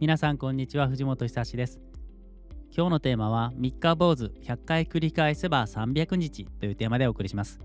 [0.00, 0.86] 皆さんこんにちは。
[0.86, 1.80] 藤本久志です。
[2.70, 7.58] 今日のテーマは3日坊主100回繰り返せば300日というテーマでお送りします。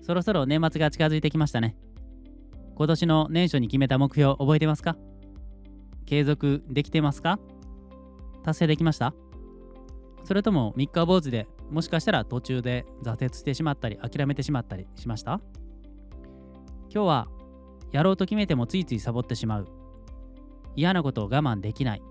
[0.00, 1.76] そろそろ年末が近づいてきましたね。
[2.76, 4.96] 今年の年初に決めた目標覚えてますか？
[6.06, 7.40] 継続できてますか？
[8.44, 9.14] 達成できました？
[10.22, 15.40] それとも3日坊主でもしかしたら途中で挫折してしまったり諦めてしまったりしました？
[16.94, 17.26] 今日は
[17.90, 19.68] やろうと決めてもついついサボってしまう。
[20.76, 22.02] 嫌なことを我慢できない。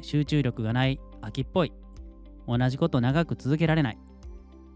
[0.00, 1.72] 集中力がない秋っぽい。
[2.46, 3.98] 同じことを長く続けられない。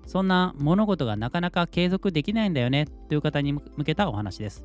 [0.06, 4.64] そんな物事がなかなか継続できないんだよねという方に向けたお話です。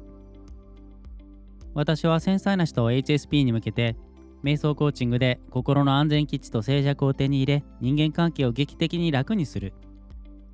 [1.73, 3.98] 私は繊細な人を HSP に向けて
[4.44, 9.73] 瞑想コーチングで心の安全基地と静寂を手に入れ人間関係を劇的に楽にする。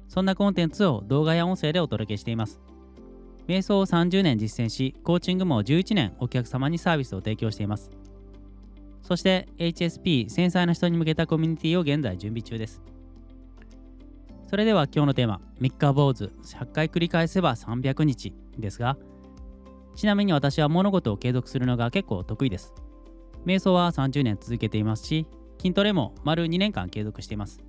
[0.08, 2.60] そんなコンテンツを動画や音声でお届けしています。
[3.48, 7.92] 瞑想を30年実践しコーチングも11年お客様にサービスを提供しています。
[9.02, 12.82] そして HSP 繊細な人に向けたコミュニティを現在準備中です。
[14.48, 18.98] それでは今日のテーマ3日坊主100回繰り返せば300日ですが
[19.96, 22.74] ちなみに私は物事を継続するのが結構得意です。
[23.46, 25.28] 瞑想は30年続けていますし
[25.60, 27.60] 筋トレも丸2年間継続しています。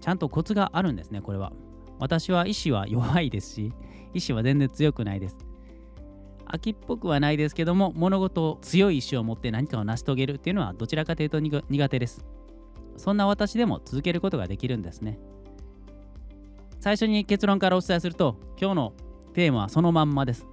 [0.00, 1.52] ちゃんとコツがあるんですねこれは。
[1.98, 3.72] 私は意志は弱いですし
[4.14, 5.36] 意志は全然強くないです。
[6.52, 12.24] 秋っぽくはないですけども物事を強い意志を持って何かを成し遂げるっていうのはどちらかというと苦手です。
[12.96, 15.18] そんな私でも続けることができるんですね。
[16.80, 18.92] 最初に結論からお伝えすると今日の
[19.32, 20.46] テーマはそのまんまです。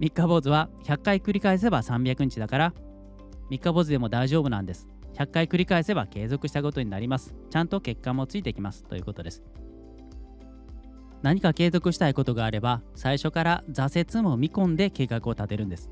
[0.00, 2.74] 3日坊主は100回繰り返せば300日だから
[3.50, 4.88] 3日坊主でも大丈夫なんです。
[5.14, 7.34] 100回繰り返せば継続したことになります。
[7.50, 8.84] ちゃんと結果もついてきます。
[8.84, 9.42] ということです。
[11.22, 15.90] 何か継続したいことがあれば最初から挫折も見込んで計画を立てるんです。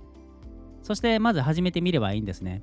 [0.83, 2.63] そしてまず始めてみればいいんですね。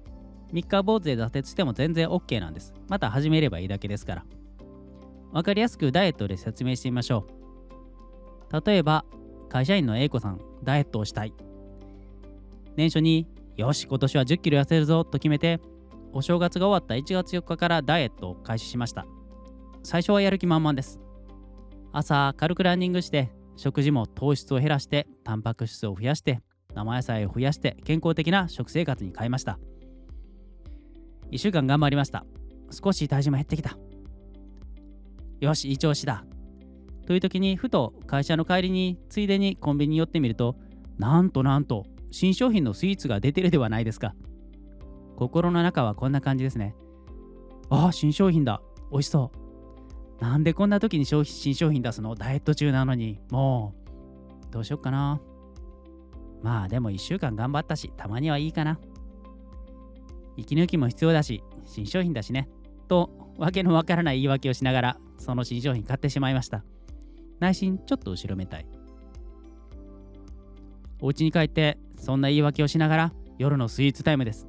[0.54, 2.74] 3日坊主で挫折しても全然 OK なんです。
[2.88, 4.26] また始めればいいだけですから。
[5.34, 7.28] 分かりやすくダイエットで説明してみましょ
[8.52, 8.66] う。
[8.66, 9.04] 例えば
[9.50, 11.34] 会社員の A 子さんダイエットをしたい。
[12.76, 15.60] 年初によし今年は1 0キロ痩せるぞと決めて
[16.14, 19.06] お正月が終わった1月4日からダイエットを開始しました。
[19.84, 21.03] 最初はやる気満々です。
[21.94, 26.42] 朝軽くランニングして食事も糖質を減らしてタンパク質を増やして
[26.74, 29.60] 生野菜を増やして健康的な食生活に変えました。
[31.32, 32.26] 1週間頑張りました。
[32.72, 33.78] 少し体重も減ってきた。
[35.40, 36.26] よしいい調子だ。
[37.06, 40.56] という時にふと会社の帰りについでにコンビニに寄ってみると
[40.98, 44.16] なんとなんと新商品のスイーツが出てるではないですか。
[45.16, 46.76] 心の中はこんな感じですね。
[47.70, 48.62] ああ新商品だ。
[48.92, 49.43] 美味しそう。
[50.20, 52.16] なんでこんな時に消費新商品出すの？
[52.16, 53.20] ダイエット中なのに。
[53.30, 53.74] も
[54.50, 55.20] うどうしよっかな。
[56.42, 58.80] まあでも1週間頑張ったしたまにはいいかな。
[60.38, 62.50] 息抜きも必要だし新商品だしね。
[62.88, 66.64] とわけのわからない言い訳をしながらその新商品買ってしまいました。
[67.40, 68.66] 内心ちょっと後ろめたい。
[71.02, 74.48] お家に帰ってそんな言い訳をしながら夜のスイーツタイムです。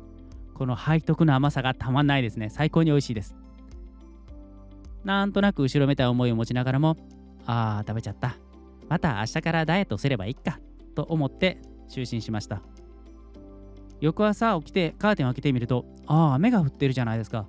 [0.55, 2.51] この背徳の甘さがたまんないですね。
[2.51, 3.35] 最高に美味しいです。
[5.05, 6.97] なんとなく後ろめたい思いを持ちながらも、
[7.47, 8.37] ああ、食べちゃった。
[8.89, 10.59] また明日からダイエットすればいいか、
[10.95, 12.63] と思って就寝しました。
[14.01, 17.47] 翌朝起きてカーテンを開けてみると、ああ、雨が降ってるじゃないですか。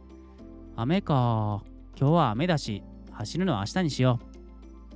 [0.75, 1.63] 雨か。
[1.97, 4.19] 今日は雨だし、走るのは明日にしよ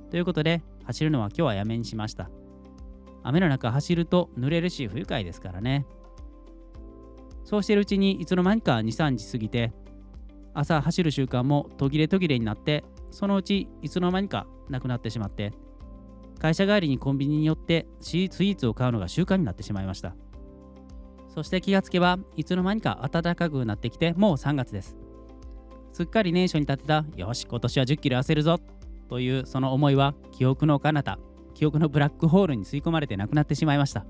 [0.06, 0.10] う。
[0.10, 2.30] ということで、走るのは今日はやめにしました。
[3.22, 5.86] 雨の中走ると濡れるし不愉快ですからね。
[7.44, 9.72] そうしてるうちにいつの間にか2、3日過ぎて、
[10.54, 15.52] 朝走る習慣も途切れ途切れになってそのうちいつの間にかなくなってしまって
[16.38, 20.14] 会社帰りにコンビニに寄ってシースイーツを買うのが習慣になってしまいました。
[21.28, 24.96] そして気がつけばいつの間にか暖かくなってきてもう3月です。
[25.92, 28.58] すっかり年初に立てたよし今年は1 0キロ痩せるぞ
[29.08, 31.18] というその思いは記憶の彼方
[31.54, 34.06] 記憶のブラックホールに吸い込まれてなくなってしまいました。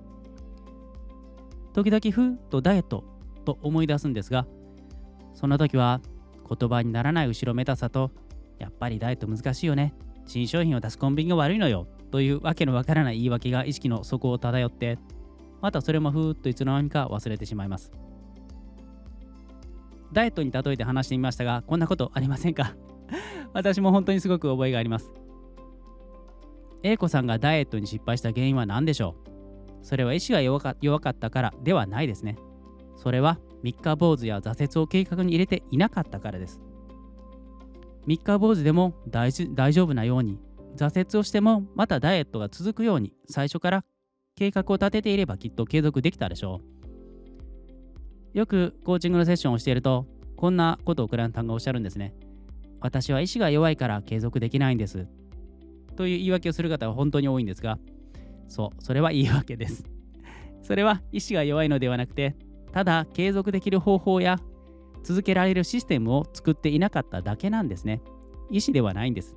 [1.72, 3.04] 時々ふーっとダイエット
[3.44, 4.46] と思い出すんですが
[5.34, 6.00] そんな時は
[6.55, 8.11] 言葉にならない後ろめたさと
[8.58, 9.94] やっぱりダイエット難しいよね。
[10.26, 11.87] 新商品を出すコンビニが悪いのよ。
[12.11, 14.99] というわけのわからない言い訳が意識の底を漂って
[15.61, 17.93] またそれもふーっといつの間にか忘れてしまいます。
[20.12, 22.75] ダイエットに例えて話してみましたがこんなことありませんか？
[23.55, 25.11] 私も本当にすごく覚えがあります。
[26.82, 29.14] A 子さんがダイエットに失敗した原因は何でしょ
[29.82, 29.87] う？
[29.87, 30.61] それは意志が弱
[31.00, 32.37] かったからではないですね。
[32.96, 36.60] それは三日坊主や挫折を計画に入れていなかったからです。
[38.06, 40.38] 三日坊主でも大丈夫なように、
[40.76, 43.84] 挫折をしてもまたダイエットが続くように最初から
[44.36, 46.60] 計画を立てていればきっと継続できたでしょ
[48.34, 48.38] う。
[48.38, 52.14] よくコーチングのセッションをしていると、こんなことをクライアントさんがおっしゃるんですね。
[52.80, 55.06] 私は意志が弱いから継続できないんです。
[55.96, 57.78] という言い訳をする方は本当に多いんですが、
[58.48, 59.84] そう、それは言い訳です。
[60.62, 62.36] それは意志が弱いのではなくて、
[62.72, 64.38] ただ継続できる方法や
[65.02, 68.02] 続けられるシステムを作っていなかっただけなんですね。
[68.50, 69.37] 意志ではないんです。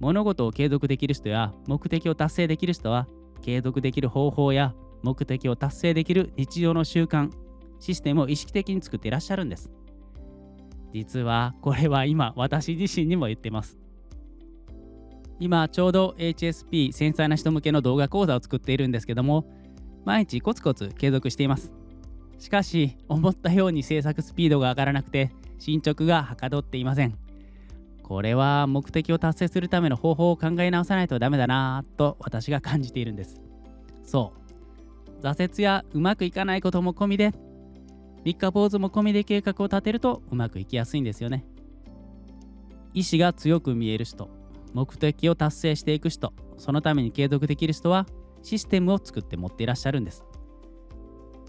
[0.00, 3.08] 物事を継続できる人や目的を達成できる人は
[3.42, 7.30] 継続できる方法や目的を達成できる日常の習慣
[7.78, 9.70] システムを意識的に作っていらっしゃるんです
[10.92, 13.78] 実はこれは今私自身にも言ってます
[15.38, 19.46] 今ちょうど HSP 繊細な人向けの動画講座を作っているんですけども
[20.04, 21.72] 毎日コツコツ継続しています
[22.38, 27.16] しかし思ったように制作スピードが上がらなくて進捗がはかどっていません。
[28.02, 33.40] これは目的を達成するための方法を考え直さないとダメだなぁと私が感じているんです。
[34.04, 34.32] そ
[35.20, 35.22] う。
[35.22, 37.32] 挫折やうまくいかないことも込みで
[38.24, 41.44] 3日坊主も込みで計画を立てるとうまくいきやすいんですよね。
[42.94, 44.30] 意志が強く見える人
[44.72, 48.06] 目的を達成していく人そのために継続できる人は
[48.42, 50.24] システムを作って持っていらっしゃるんです。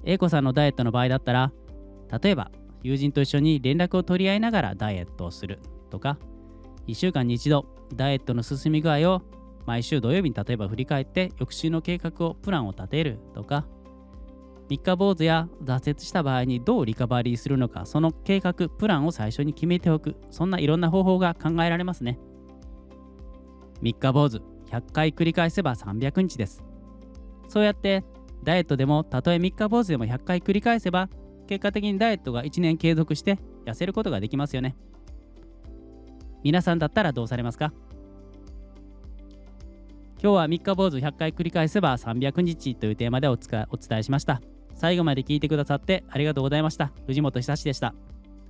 [0.08, 1.52] A 子さんのダイエットの場合だったら
[2.22, 2.52] 例えば
[2.82, 5.60] 友人と一緒に連絡を取り合いながらダイエットをする
[5.90, 6.18] とか
[6.88, 9.22] 1週間に一度ダイエットの進み具合を
[9.66, 13.66] 毎週土曜日に例えば振り返って翌週の計画をプランを立てるとか
[14.70, 20.16] 3日坊主や挫折した場合にどうリカバリーするのかその計画プランを最初に決めておく。
[20.30, 22.20] そんないろんな方法が考えられますね。
[23.82, 26.64] 3日坊主100回繰り返せば300日です。
[27.48, 28.04] そうやって
[28.44, 31.10] ダイエットでもたとえ3日坊主でも100回繰り返せば
[31.48, 34.76] 結果的にダイエットが1年継続して痩せることができますよね
[36.44, 37.74] 皆さんだったらどうされますか？
[40.22, 43.68] 今日は3日坊主100回繰り返せば300日というテーマでお伝
[44.00, 44.42] えしました。
[44.74, 46.92] 最後まで聞いてくださってありがとうございました。
[47.06, 47.94] 藤本久志でした。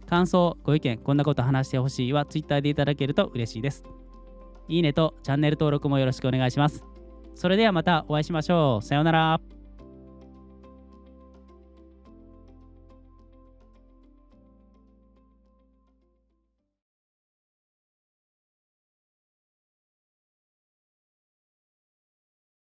[0.06, 3.84] 感想、ご意見、こんなこと話してほしいは Twitter でいただけると嬉しいです。
[4.70, 6.86] いいねとチャンネル登録もよろしくお願いします。
[7.36, 8.86] それではまたお会いしましょう。
[8.86, 9.57] さようなら。